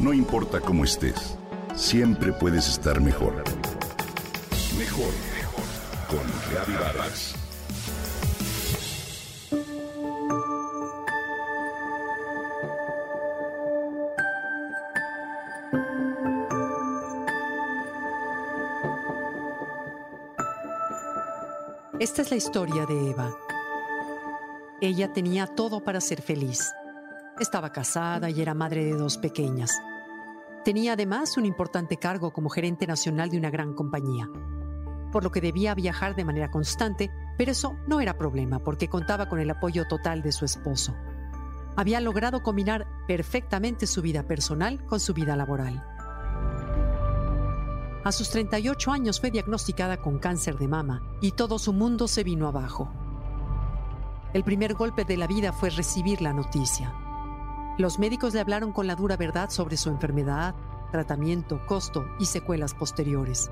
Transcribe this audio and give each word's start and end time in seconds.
No 0.00 0.14
importa 0.14 0.60
cómo 0.60 0.84
estés, 0.84 1.36
siempre 1.76 2.32
puedes 2.32 2.66
estar 2.68 3.02
mejor. 3.02 3.44
Mejor, 4.78 5.12
mejor. 5.36 5.64
Con 6.08 6.20
Reavivadas. 6.50 7.34
Esta 21.98 22.22
es 22.22 22.30
la 22.30 22.36
historia 22.38 22.86
de 22.86 23.10
Eva. 23.10 23.36
Ella 24.80 25.12
tenía 25.12 25.46
todo 25.46 25.84
para 25.84 26.00
ser 26.00 26.22
feliz. 26.22 26.72
Estaba 27.38 27.70
casada 27.70 28.30
y 28.30 28.40
era 28.40 28.54
madre 28.54 28.82
de 28.82 28.92
dos 28.94 29.18
pequeñas. 29.18 29.70
Tenía 30.64 30.92
además 30.92 31.38
un 31.38 31.46
importante 31.46 31.96
cargo 31.96 32.32
como 32.32 32.50
gerente 32.50 32.86
nacional 32.86 33.30
de 33.30 33.38
una 33.38 33.48
gran 33.48 33.72
compañía, 33.72 34.28
por 35.10 35.24
lo 35.24 35.30
que 35.30 35.40
debía 35.40 35.74
viajar 35.74 36.14
de 36.14 36.24
manera 36.24 36.50
constante, 36.50 37.10
pero 37.38 37.52
eso 37.52 37.76
no 37.86 38.00
era 38.00 38.18
problema 38.18 38.58
porque 38.58 38.88
contaba 38.88 39.26
con 39.26 39.40
el 39.40 39.50
apoyo 39.50 39.88
total 39.88 40.20
de 40.20 40.32
su 40.32 40.44
esposo. 40.44 40.94
Había 41.76 42.00
logrado 42.00 42.42
combinar 42.42 42.86
perfectamente 43.06 43.86
su 43.86 44.02
vida 44.02 44.24
personal 44.24 44.84
con 44.84 45.00
su 45.00 45.14
vida 45.14 45.34
laboral. 45.34 45.82
A 48.04 48.12
sus 48.12 48.28
38 48.28 48.92
años 48.92 49.18
fue 49.18 49.30
diagnosticada 49.30 49.96
con 50.02 50.18
cáncer 50.18 50.58
de 50.58 50.68
mama 50.68 51.02
y 51.22 51.32
todo 51.32 51.58
su 51.58 51.72
mundo 51.72 52.06
se 52.06 52.22
vino 52.22 52.48
abajo. 52.48 52.92
El 54.34 54.44
primer 54.44 54.74
golpe 54.74 55.06
de 55.06 55.16
la 55.16 55.26
vida 55.26 55.54
fue 55.54 55.70
recibir 55.70 56.20
la 56.20 56.34
noticia. 56.34 57.09
Los 57.80 57.98
médicos 57.98 58.34
le 58.34 58.40
hablaron 58.40 58.72
con 58.72 58.86
la 58.86 58.94
dura 58.94 59.16
verdad 59.16 59.48
sobre 59.48 59.78
su 59.78 59.88
enfermedad, 59.88 60.54
tratamiento, 60.92 61.64
costo 61.66 62.04
y 62.18 62.26
secuelas 62.26 62.74
posteriores. 62.74 63.50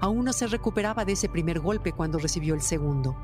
Aún 0.00 0.24
no 0.24 0.32
se 0.32 0.46
recuperaba 0.46 1.04
de 1.04 1.14
ese 1.14 1.28
primer 1.28 1.58
golpe 1.58 1.92
cuando 1.92 2.18
recibió 2.18 2.54
el 2.54 2.62
segundo. 2.62 3.16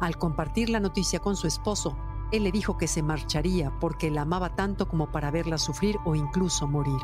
Al 0.00 0.18
compartir 0.18 0.68
la 0.68 0.80
noticia 0.80 1.18
con 1.18 1.34
su 1.34 1.46
esposo, 1.46 1.96
él 2.30 2.44
le 2.44 2.52
dijo 2.52 2.76
que 2.76 2.88
se 2.88 3.02
marcharía 3.02 3.72
porque 3.80 4.10
la 4.10 4.22
amaba 4.22 4.54
tanto 4.54 4.86
como 4.86 5.10
para 5.10 5.30
verla 5.30 5.56
sufrir 5.56 5.96
o 6.04 6.14
incluso 6.14 6.68
morir 6.68 7.00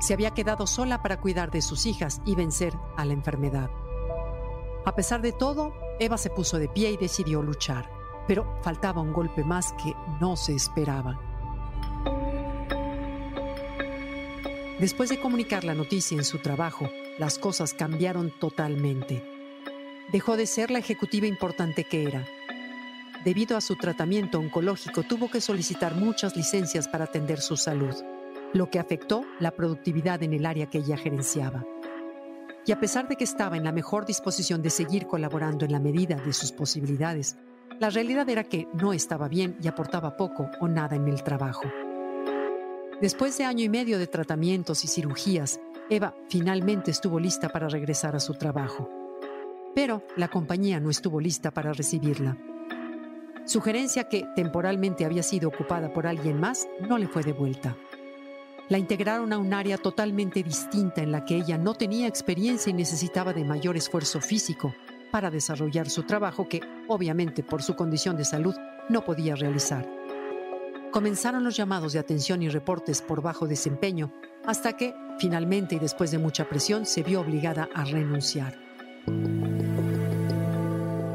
se 0.00 0.12
había 0.12 0.32
quedado 0.32 0.66
sola 0.66 1.00
para 1.00 1.18
cuidar 1.18 1.50
de 1.50 1.62
sus 1.62 1.86
hijas 1.86 2.20
y 2.26 2.34
vencer 2.34 2.78
a 2.96 3.06
la 3.06 3.14
enfermedad. 3.14 3.70
A 4.84 4.94
pesar 4.94 5.22
de 5.22 5.32
todo, 5.32 5.72
Eva 5.98 6.18
se 6.18 6.28
puso 6.28 6.58
de 6.58 6.68
pie 6.68 6.90
y 6.90 6.98
decidió 6.98 7.42
luchar, 7.42 7.90
pero 8.26 8.58
faltaba 8.62 9.00
un 9.00 9.12
golpe 9.12 9.44
más 9.44 9.72
que 9.74 9.94
no 10.20 10.36
se 10.36 10.54
esperaba. 10.54 11.18
Después 14.80 15.08
de 15.08 15.20
comunicar 15.20 15.64
la 15.64 15.74
noticia 15.74 16.16
en 16.16 16.24
su 16.24 16.38
trabajo, 16.38 16.88
las 17.18 17.38
cosas 17.38 17.74
cambiaron 17.74 18.32
totalmente. 18.38 19.24
Dejó 20.12 20.36
de 20.36 20.46
ser 20.46 20.70
la 20.70 20.80
ejecutiva 20.80 21.26
importante 21.26 21.84
que 21.84 22.04
era. 22.04 22.26
Debido 23.24 23.56
a 23.56 23.60
su 23.60 23.76
tratamiento 23.76 24.38
oncológico, 24.38 25.02
tuvo 25.02 25.30
que 25.30 25.40
solicitar 25.40 25.94
muchas 25.94 26.36
licencias 26.36 26.88
para 26.88 27.04
atender 27.04 27.40
su 27.40 27.56
salud 27.56 27.94
lo 28.54 28.70
que 28.70 28.78
afectó 28.78 29.24
la 29.40 29.50
productividad 29.50 30.22
en 30.22 30.32
el 30.32 30.46
área 30.46 30.70
que 30.70 30.78
ella 30.78 30.96
gerenciaba. 30.96 31.64
Y 32.64 32.72
a 32.72 32.78
pesar 32.78 33.08
de 33.08 33.16
que 33.16 33.24
estaba 33.24 33.56
en 33.56 33.64
la 33.64 33.72
mejor 33.72 34.06
disposición 34.06 34.62
de 34.62 34.70
seguir 34.70 35.06
colaborando 35.06 35.64
en 35.66 35.72
la 35.72 35.80
medida 35.80 36.16
de 36.16 36.32
sus 36.32 36.52
posibilidades, 36.52 37.36
la 37.80 37.90
realidad 37.90 38.28
era 38.28 38.44
que 38.44 38.68
no 38.72 38.92
estaba 38.92 39.28
bien 39.28 39.56
y 39.62 39.68
aportaba 39.68 40.16
poco 40.16 40.50
o 40.60 40.68
nada 40.68 40.96
en 40.96 41.08
el 41.08 41.22
trabajo. 41.22 41.64
Después 43.00 43.36
de 43.36 43.44
año 43.44 43.64
y 43.64 43.68
medio 43.68 43.98
de 43.98 44.06
tratamientos 44.06 44.84
y 44.84 44.88
cirugías, 44.88 45.60
Eva 45.90 46.14
finalmente 46.28 46.90
estuvo 46.90 47.18
lista 47.18 47.48
para 47.48 47.68
regresar 47.68 48.14
a 48.14 48.20
su 48.20 48.34
trabajo. 48.34 48.88
Pero 49.74 50.02
la 50.16 50.28
compañía 50.28 50.78
no 50.78 50.90
estuvo 50.90 51.20
lista 51.20 51.50
para 51.50 51.72
recibirla. 51.72 52.38
Sugerencia 53.44 54.08
que 54.08 54.24
temporalmente 54.36 55.04
había 55.04 55.22
sido 55.22 55.48
ocupada 55.48 55.92
por 55.92 56.06
alguien 56.06 56.40
más 56.40 56.66
no 56.88 56.96
le 56.96 57.08
fue 57.08 57.22
devuelta. 57.22 57.76
La 58.70 58.78
integraron 58.78 59.32
a 59.32 59.38
un 59.38 59.52
área 59.52 59.76
totalmente 59.76 60.42
distinta 60.42 61.02
en 61.02 61.12
la 61.12 61.24
que 61.26 61.36
ella 61.36 61.58
no 61.58 61.74
tenía 61.74 62.06
experiencia 62.06 62.70
y 62.70 62.74
necesitaba 62.74 63.34
de 63.34 63.44
mayor 63.44 63.76
esfuerzo 63.76 64.20
físico 64.20 64.72
para 65.14 65.30
desarrollar 65.30 65.88
su 65.88 66.02
trabajo 66.02 66.48
que, 66.48 66.60
obviamente, 66.88 67.44
por 67.44 67.62
su 67.62 67.76
condición 67.76 68.16
de 68.16 68.24
salud, 68.24 68.56
no 68.88 69.04
podía 69.04 69.36
realizar. 69.36 69.88
Comenzaron 70.90 71.44
los 71.44 71.56
llamados 71.56 71.92
de 71.92 72.00
atención 72.00 72.42
y 72.42 72.48
reportes 72.48 73.00
por 73.00 73.22
bajo 73.22 73.46
desempeño, 73.46 74.12
hasta 74.44 74.72
que, 74.72 74.92
finalmente 75.20 75.76
y 75.76 75.78
después 75.78 76.10
de 76.10 76.18
mucha 76.18 76.48
presión, 76.48 76.84
se 76.84 77.04
vio 77.04 77.20
obligada 77.20 77.68
a 77.76 77.84
renunciar. 77.84 78.58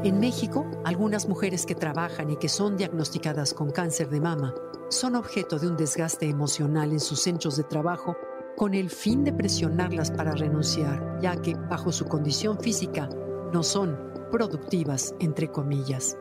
En 0.02 0.18
México, 0.18 0.64
algunas 0.86 1.28
mujeres 1.28 1.66
que 1.66 1.74
trabajan 1.74 2.30
y 2.30 2.38
que 2.38 2.48
son 2.48 2.78
diagnosticadas 2.78 3.52
con 3.52 3.70
cáncer 3.70 4.08
de 4.08 4.22
mama 4.22 4.54
son 4.88 5.14
objeto 5.14 5.58
de 5.58 5.68
un 5.68 5.76
desgaste 5.76 6.26
emocional 6.26 6.92
en 6.92 7.00
sus 7.00 7.20
centros 7.20 7.58
de 7.58 7.64
trabajo 7.64 8.16
con 8.56 8.72
el 8.72 8.88
fin 8.88 9.24
de 9.24 9.34
presionarlas 9.34 10.10
para 10.10 10.32
renunciar, 10.32 11.18
ya 11.20 11.36
que 11.36 11.54
bajo 11.54 11.92
su 11.92 12.06
condición 12.06 12.58
física 12.60 13.10
no 13.52 13.62
son 13.62 13.98
productivas, 14.30 15.14
entre 15.20 15.48
comillas. 15.48 16.16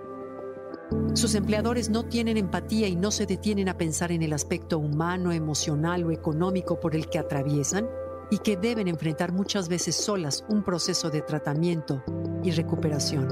Sus 1.14 1.36
empleadores 1.36 1.90
no 1.90 2.06
tienen 2.06 2.38
empatía 2.38 2.88
y 2.88 2.96
no 2.96 3.12
se 3.12 3.26
detienen 3.26 3.70
a 3.70 3.78
pensar 3.78 4.12
en 4.12 4.24
el 4.24 4.34
aspecto 4.34 4.80
humano, 4.80 5.32
emocional 5.32 6.04
o 6.04 6.12
económico 6.12 6.80
por 6.80 6.96
el 6.96 7.08
que 7.10 7.20
atraviesan 7.20 7.88
y 8.32 8.40
que 8.40 8.58
deben 8.58 8.88
enfrentar 8.88 9.32
muchas 9.32 9.70
veces 9.70 9.96
solas 9.96 10.44
un 10.50 10.64
proceso 10.64 11.10
de 11.10 11.22
tratamiento 11.22 12.04
y 12.44 12.52
recuperación. 12.52 13.28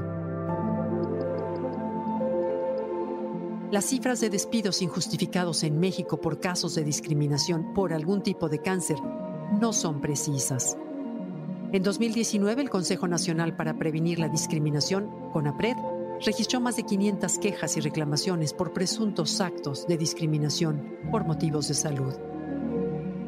Las 3.70 3.84
cifras 3.84 4.20
de 4.20 4.30
despidos 4.30 4.80
injustificados 4.80 5.62
en 5.62 5.78
México 5.78 6.20
por 6.20 6.40
casos 6.40 6.74
de 6.74 6.84
discriminación 6.84 7.74
por 7.74 7.92
algún 7.92 8.22
tipo 8.22 8.48
de 8.48 8.60
cáncer 8.60 8.96
no 9.60 9.72
son 9.72 10.00
precisas. 10.00 10.78
En 11.70 11.82
2019, 11.82 12.62
el 12.62 12.70
Consejo 12.70 13.06
Nacional 13.08 13.54
para 13.54 13.78
Prevenir 13.78 14.18
la 14.18 14.30
Discriminación, 14.30 15.10
CONAPRED, 15.34 15.76
registró 16.24 16.60
más 16.60 16.76
de 16.76 16.84
500 16.84 17.38
quejas 17.38 17.76
y 17.76 17.80
reclamaciones 17.80 18.54
por 18.54 18.72
presuntos 18.72 19.38
actos 19.42 19.86
de 19.86 19.98
discriminación 19.98 20.96
por 21.10 21.26
motivos 21.26 21.68
de 21.68 21.74
salud. 21.74 22.14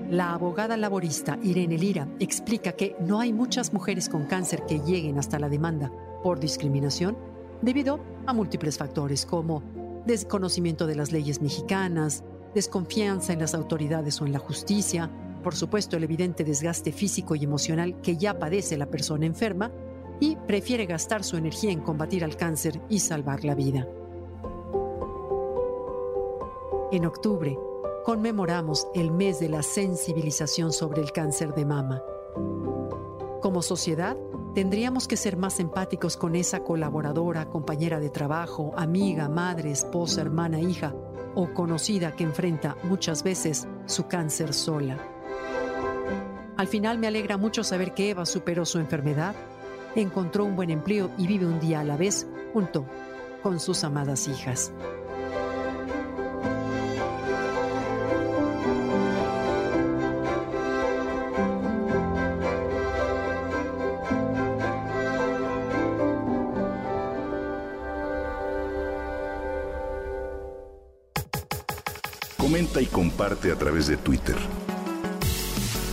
La 0.09 0.33
abogada 0.33 0.79
laborista 0.79 1.39
Irene 1.43 1.77
Lira 1.77 2.09
explica 2.19 2.73
que 2.73 2.97
no 2.99 3.21
hay 3.21 3.35
muchas 3.35 3.75
mujeres 3.75 4.09
con 4.09 4.25
cáncer 4.25 4.65
que 4.67 4.81
lleguen 4.81 5.19
hasta 5.19 5.39
la 5.39 5.51
demanda 5.51 5.93
por 6.23 6.41
discriminación 6.41 7.19
debido 7.61 8.01
a 8.25 8.33
múltiples 8.33 8.79
factores 8.79 9.27
como 9.27 9.63
desconocimiento 10.07 10.87
de 10.87 10.95
las 10.95 11.13
leyes 11.13 11.43
mexicanas, 11.43 12.25
desconfianza 12.55 13.35
en 13.35 13.41
las 13.41 13.53
autoridades 13.55 14.19
o 14.23 14.27
en 14.27 14.33
la 14.33 14.39
justicia, 14.39 15.11
por 15.43 15.55
supuesto 15.55 15.97
el 15.97 16.05
evidente 16.05 16.45
desgaste 16.45 16.93
físico 16.93 17.35
y 17.35 17.45
emocional 17.45 18.01
que 18.01 18.17
ya 18.17 18.39
padece 18.39 18.77
la 18.77 18.87
persona 18.87 19.27
enferma 19.27 19.73
y 20.21 20.37
prefiere 20.37 20.87
gastar 20.87 21.25
su 21.25 21.37
energía 21.37 21.73
en 21.73 21.81
combatir 21.81 22.25
al 22.25 22.37
cáncer 22.37 22.81
y 22.89 23.01
salvar 23.01 23.45
la 23.45 23.55
vida. 23.55 23.89
En 26.93 27.07
octubre, 27.07 27.57
conmemoramos 28.05 28.87
el 28.95 29.11
mes 29.11 29.41
de 29.41 29.49
la 29.49 29.63
sensibilización 29.63 30.73
sobre 30.73 31.01
el 31.03 31.13
cáncer 31.13 31.55
de 31.55 31.65
mama. 31.65 32.03
Como 33.41 33.63
sociedad, 33.63 34.17
Tendríamos 34.55 35.07
que 35.07 35.17
ser 35.17 35.37
más 35.37 35.61
empáticos 35.61 36.17
con 36.17 36.35
esa 36.35 36.65
colaboradora, 36.65 37.49
compañera 37.49 38.01
de 38.01 38.11
trabajo, 38.11 38.73
amiga, 38.77 39.29
madre, 39.29 39.71
esposa, 39.71 40.23
hermana, 40.23 40.59
hija 40.61 40.93
o 41.37 41.55
conocida 41.55 42.17
que 42.17 42.25
enfrenta 42.25 42.77
muchas 42.83 43.23
veces 43.23 43.69
su 43.87 44.09
cáncer 44.09 44.53
sola. 44.53 44.99
Al 46.61 46.69
final 46.69 46.99
me 46.99 47.07
alegra 47.07 47.39
mucho 47.39 47.65
saber 47.65 47.95
que 47.95 48.11
Eva 48.11 48.27
superó 48.27 48.67
su 48.67 48.79
enfermedad, 48.79 49.35
encontró 49.95 50.45
un 50.45 50.57
buen 50.57 50.69
empleo 50.69 51.11
y 51.17 51.27
vive 51.27 51.47
un 51.47 51.59
día 51.59 51.81
a 51.81 51.85
la 51.85 51.97
vez 51.97 52.27
junto 52.53 52.85
con 53.43 53.59
sus 53.59 53.83
amadas 53.83 54.29
hijas. 54.29 54.71
Comenta 72.37 72.83
y 72.83 72.87
comparte 72.87 73.51
a 73.51 73.57
través 73.57 73.87
de 73.87 73.97
Twitter. 73.97 74.37